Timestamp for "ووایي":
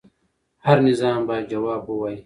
1.85-2.19